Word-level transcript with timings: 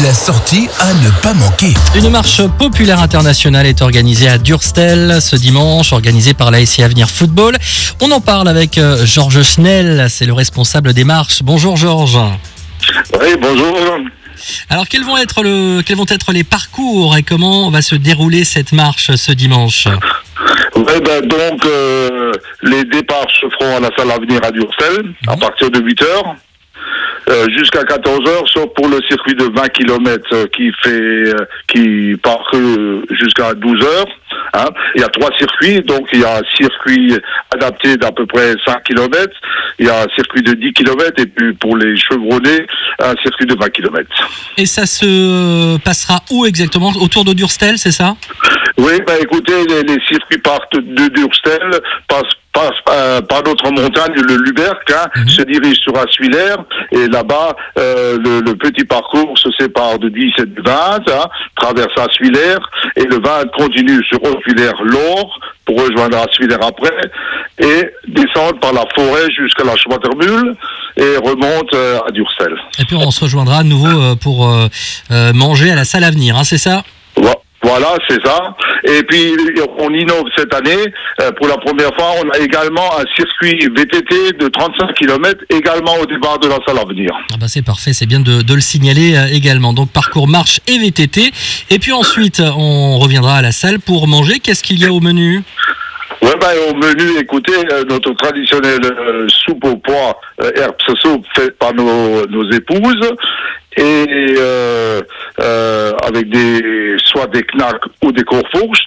la 0.00 0.14
sortie 0.14 0.68
à 0.80 0.94
ne 0.94 1.10
pas 1.22 1.34
manquer. 1.34 1.74
Une 1.94 2.08
marche 2.08 2.40
populaire 2.58 3.00
internationale 3.00 3.66
est 3.66 3.82
organisée 3.82 4.28
à 4.28 4.38
Durstel 4.38 5.20
ce 5.20 5.36
dimanche, 5.36 5.92
organisée 5.92 6.32
par 6.32 6.50
la 6.50 6.64
SI 6.64 6.82
Avenir 6.82 7.10
Football. 7.10 7.56
On 8.00 8.10
en 8.10 8.20
parle 8.20 8.48
avec 8.48 8.78
euh, 8.78 9.04
Georges 9.04 9.42
Schnell, 9.42 10.06
c'est 10.08 10.24
le 10.24 10.32
responsable 10.32 10.94
des 10.94 11.04
marches. 11.04 11.42
Bonjour 11.42 11.76
Georges. 11.76 12.18
Oui, 13.20 13.36
bonjour. 13.40 13.76
Alors 14.70 14.88
quels 14.88 15.04
vont 15.04 15.18
être 15.18 15.42
le, 15.42 15.82
quels 15.82 15.96
vont 15.96 16.06
être 16.08 16.32
les 16.32 16.44
parcours 16.44 17.16
et 17.18 17.22
comment 17.22 17.70
va 17.70 17.82
se 17.82 17.94
dérouler 17.94 18.44
cette 18.44 18.72
marche 18.72 19.14
ce 19.14 19.32
dimanche? 19.32 19.88
Ouais, 20.74 21.00
ben, 21.00 21.26
donc, 21.26 21.64
euh, 21.66 22.32
les 22.62 22.84
départs 22.84 23.30
se 23.40 23.46
feront 23.50 23.76
à 23.76 23.80
la 23.80 23.90
salle 23.96 24.10
Avenir 24.10 24.40
à 24.42 24.50
Durstel 24.50 25.14
à 25.28 25.36
partir 25.36 25.70
de 25.70 25.80
8 25.80 26.02
heures. 26.02 26.34
Euh, 27.28 27.48
jusqu'à 27.50 27.84
14 27.84 28.28
heures, 28.28 28.48
sauf 28.48 28.66
pour 28.74 28.88
le 28.88 29.00
circuit 29.08 29.34
de 29.34 29.44
20 29.44 29.68
km 29.68 30.44
qui 30.46 30.72
fait, 30.82 30.90
euh, 30.90 31.34
qui 31.68 32.16
part 32.22 32.50
euh, 32.54 33.02
jusqu'à 33.10 33.54
12 33.54 33.82
heures. 33.82 34.06
Hein? 34.52 34.68
Il 34.94 35.00
y 35.00 35.04
a 35.04 35.08
trois 35.08 35.30
circuits, 35.38 35.80
donc 35.82 36.08
il 36.12 36.20
y 36.20 36.24
a 36.24 36.38
un 36.38 36.56
circuit 36.56 37.18
adapté 37.54 37.96
d'à 37.96 38.12
peu 38.12 38.26
près 38.26 38.54
5 38.66 38.82
km, 38.84 39.30
il 39.78 39.86
y 39.86 39.90
a 39.90 40.02
un 40.02 40.08
circuit 40.14 40.42
de 40.42 40.52
10 40.52 40.72
km 40.72 41.12
et 41.18 41.26
puis 41.26 41.52
pour 41.54 41.76
les 41.76 41.96
chevronnés, 41.96 42.66
un 42.98 43.14
circuit 43.22 43.46
de 43.46 43.54
20 43.54 43.70
km. 43.70 44.08
Et 44.56 44.66
ça 44.66 44.86
se 44.86 45.78
passera 45.78 46.20
où 46.30 46.46
exactement? 46.46 46.92
Autour 47.00 47.24
de 47.24 47.32
Durstel, 47.32 47.78
c'est 47.78 47.92
ça? 47.92 48.16
Oui, 48.78 48.92
bah 49.06 49.14
écoutez, 49.20 49.64
les, 49.68 49.82
les 49.82 50.00
circuits 50.08 50.38
partent 50.38 50.76
de 50.76 51.08
Durstel, 51.08 51.70
passent, 52.08 52.22
passent 52.52 52.70
euh, 52.88 53.20
par 53.20 53.42
notre 53.42 53.70
montagne, 53.70 54.14
le 54.16 54.36
Luberc, 54.36 54.90
hein, 54.90 55.08
se 55.28 55.42
dirigent 55.42 55.80
sur 55.82 55.96
Assuilaire, 55.98 56.56
et 56.90 57.06
là-bas, 57.08 57.54
euh, 57.78 58.18
le, 58.18 58.40
le 58.40 58.54
petit 58.54 58.84
parcours 58.84 59.38
se 59.38 59.50
sépare 59.58 59.98
de 59.98 60.08
10 60.08 60.32
et 60.38 60.46
de 60.46 60.62
20, 60.62 60.72
hein, 60.72 61.28
traverse 61.56 61.92
Assuilaire, 61.98 62.58
et 62.96 63.04
le 63.04 63.20
20 63.20 63.50
continue 63.56 64.02
sur 64.04 64.18
Assuilaire-Lors, 64.24 65.40
pour 65.64 65.80
rejoindre 65.80 66.18
Assuilaire 66.18 66.58
après, 66.62 66.94
et 67.58 67.90
descendre 68.08 68.58
par 68.60 68.72
la 68.72 68.84
forêt 68.94 69.30
jusqu'à 69.30 69.64
la 69.64 69.76
Schwatermühle, 69.76 70.54
et 70.96 71.16
remonte 71.16 71.72
euh, 71.74 72.00
à 72.06 72.10
Durstel. 72.10 72.54
Et 72.78 72.84
puis 72.84 72.96
on 72.96 73.10
se 73.10 73.24
rejoindra 73.24 73.58
à 73.58 73.62
nouveau 73.62 73.86
euh, 73.86 74.14
pour 74.14 74.48
euh, 74.48 75.32
manger 75.32 75.70
à 75.70 75.74
la 75.74 75.84
salle 75.84 76.04
Avenir, 76.04 76.36
hein, 76.36 76.44
c'est 76.44 76.58
ça? 76.58 76.82
Voilà, 77.62 77.94
c'est 78.08 78.24
ça. 78.24 78.56
Et 78.84 79.02
puis, 79.04 79.32
on 79.78 79.90
innove 79.94 80.24
cette 80.36 80.52
année. 80.52 80.84
Euh, 81.20 81.30
pour 81.32 81.46
la 81.46 81.56
première 81.58 81.94
fois, 81.94 82.12
on 82.24 82.28
a 82.30 82.38
également 82.38 82.98
un 82.98 83.04
circuit 83.16 83.58
VTT 83.76 84.32
de 84.38 84.48
35 84.48 84.94
km, 84.94 85.44
également 85.50 85.94
au 86.00 86.06
départ 86.06 86.38
de 86.38 86.48
la 86.48 86.58
salle 86.66 86.78
à 86.78 86.84
venir. 86.84 87.10
Ah 87.32 87.36
bah 87.38 87.46
c'est 87.48 87.62
parfait, 87.62 87.92
c'est 87.92 88.06
bien 88.06 88.20
de, 88.20 88.42
de 88.42 88.54
le 88.54 88.60
signaler 88.60 89.16
euh, 89.16 89.26
également. 89.32 89.72
Donc 89.72 89.90
parcours 89.90 90.26
marche 90.28 90.60
et 90.66 90.78
VTT. 90.78 91.30
Et 91.70 91.78
puis 91.78 91.92
ensuite, 91.92 92.40
on 92.40 92.98
reviendra 92.98 93.36
à 93.36 93.42
la 93.42 93.52
salle 93.52 93.78
pour 93.78 94.08
manger. 94.08 94.40
Qu'est-ce 94.40 94.62
qu'il 94.62 94.80
y 94.80 94.84
a 94.84 94.92
au 94.92 95.00
menu? 95.00 95.42
Ouais, 96.22 96.36
ben, 96.40 96.50
au 96.70 96.74
menu, 96.74 97.18
écoutez, 97.18 97.52
euh, 97.72 97.84
notre 97.88 98.12
traditionnelle 98.12 98.84
euh, 98.84 99.26
soupe 99.28 99.64
au 99.64 99.76
pois, 99.76 100.20
euh, 100.40 100.52
herbes 100.54 100.76
soupe 101.02 101.26
faite 101.34 101.58
par 101.58 101.74
nos, 101.74 102.24
nos 102.26 102.50
épouses, 102.52 103.10
et 103.76 104.06
euh, 104.38 105.00
euh, 105.40 105.92
avec 106.06 106.28
des 106.30 106.96
soit 107.04 107.26
des 107.26 107.42
knacks 107.42 107.82
ou 108.04 108.12
des 108.12 108.22
courfourst. 108.22 108.86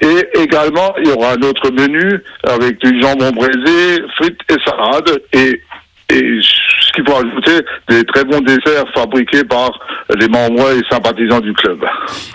Et 0.00 0.40
également, 0.42 0.94
il 1.00 1.08
y 1.08 1.12
aura 1.12 1.32
un 1.32 1.42
autre 1.42 1.70
menu 1.70 2.20
avec 2.46 2.78
du 2.80 3.00
jambon 3.00 3.30
braisé, 3.30 4.02
frites 4.16 4.40
et 4.50 4.56
salade. 4.64 5.20
Et, 5.32 5.62
et 6.10 6.40
ce 6.42 6.92
qu'il 6.92 7.04
faut 7.06 7.16
ajouter, 7.16 7.64
des 7.88 8.04
très 8.04 8.24
bons 8.24 8.40
desserts 8.40 8.84
fabriqués 8.94 9.44
par 9.44 9.70
les 10.18 10.28
membres 10.28 10.70
et 10.72 10.82
sympathisants 10.90 11.40
du 11.40 11.52
club. 11.52 11.84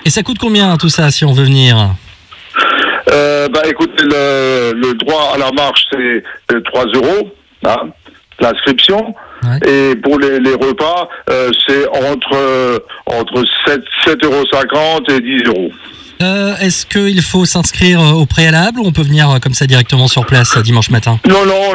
Et 0.06 0.10
ça 0.10 0.24
coûte 0.24 0.38
combien 0.40 0.76
tout 0.78 0.90
ça 0.90 1.12
si 1.12 1.24
on 1.26 1.34
veut 1.34 1.46
venir? 1.46 1.78
Euh, 3.12 3.48
bah, 3.50 3.62
écoutez, 3.68 4.04
le, 4.04 4.74
le 4.76 4.94
droit 4.96 5.32
à 5.36 5.38
la 5.38 5.52
marche, 5.52 5.86
c'est 5.92 6.24
euh, 6.56 6.62
3 6.66 6.86
euros, 6.96 7.32
hein, 7.66 7.90
l'inscription. 8.40 9.14
Ouais. 9.44 9.70
Et 9.70 9.96
pour 9.98 10.20
les, 10.20 10.40
les 10.40 10.54
repas, 10.54 11.10
euh, 11.30 11.50
c'est 11.68 11.88
entre, 11.90 12.34
euh, 12.34 12.80
entre 13.08 13.44
7, 13.68 13.82
7,50 14.06 14.26
euros 14.26 14.44
et 15.10 15.20
10 15.20 15.44
euros. 15.48 15.70
Euh, 16.22 16.54
Est-ce 16.62 16.86
qu'il 16.86 17.22
faut 17.22 17.44
s'inscrire 17.44 18.00
au 18.00 18.26
préalable 18.26 18.80
ou 18.80 18.86
on 18.86 18.94
peut 18.94 19.02
venir 19.02 19.28
comme 19.42 19.54
ça 19.54 19.66
directement 19.66 20.08
sur 20.08 20.26
place 20.26 20.58
dimanche 20.60 20.90
matin? 20.90 21.20
Non, 21.28 21.46
non, 21.46 21.74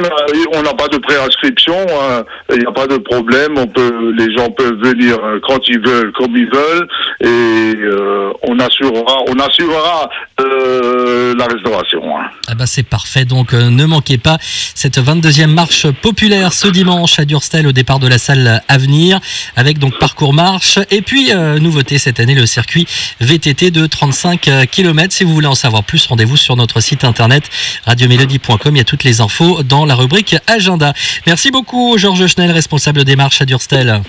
on 0.54 0.62
n'a 0.62 0.72
pas 0.72 0.88
de 0.88 0.96
préinscription, 0.96 1.74
hein, 1.76 2.24
il 2.54 2.60
n'y 2.60 2.66
a 2.66 2.72
pas 2.72 2.86
de 2.86 2.96
problème. 2.96 3.58
On 3.58 3.66
peut, 3.66 4.14
les 4.16 4.34
gens 4.34 4.48
peuvent 4.50 4.80
venir 4.82 5.18
quand 5.46 5.58
ils 5.68 5.80
veulent, 5.80 6.12
comme 6.12 6.34
ils 6.34 6.48
veulent, 6.50 6.88
et 7.20 7.76
euh, 7.76 8.27
on 8.60 9.38
assurera, 9.38 10.08
euh, 10.40 11.34
la 11.36 11.46
restauration. 11.46 12.02
hein. 12.16 12.30
Ah 12.48 12.54
bah 12.54 12.66
c'est 12.66 12.82
parfait, 12.82 13.24
donc 13.24 13.52
euh, 13.52 13.70
ne 13.70 13.84
manquez 13.84 14.18
pas 14.18 14.38
cette 14.74 14.98
22e 14.98 15.46
marche 15.46 15.90
populaire 15.90 16.52
ce 16.52 16.68
dimanche 16.68 17.18
à 17.18 17.24
Durstel 17.24 17.66
au 17.66 17.72
départ 17.72 17.98
de 17.98 18.08
la 18.08 18.18
salle 18.18 18.62
Avenir 18.68 19.20
avec 19.56 19.78
donc 19.78 19.98
parcours 19.98 20.32
marche 20.32 20.78
et 20.90 21.02
puis 21.02 21.32
euh, 21.32 21.58
nouveauté 21.58 21.98
cette 21.98 22.20
année 22.20 22.34
le 22.34 22.46
circuit 22.46 22.86
VTT 23.20 23.70
de 23.70 23.86
35 23.86 24.68
km. 24.70 25.12
Si 25.12 25.24
vous 25.24 25.34
voulez 25.34 25.46
en 25.46 25.54
savoir 25.54 25.84
plus, 25.84 26.06
rendez-vous 26.06 26.36
sur 26.36 26.56
notre 26.56 26.80
site 26.80 27.04
internet 27.04 27.44
radiomélodie.com, 27.86 28.74
il 28.74 28.78
y 28.78 28.80
a 28.80 28.84
toutes 28.84 29.04
les 29.04 29.20
infos 29.20 29.62
dans 29.62 29.84
la 29.84 29.94
rubrique 29.94 30.36
agenda. 30.46 30.92
Merci 31.26 31.50
beaucoup 31.50 31.98
Georges 31.98 32.26
Schnell, 32.26 32.50
responsable 32.50 33.04
des 33.04 33.16
marches 33.16 33.40
à 33.40 33.44
Durstel. 33.44 34.00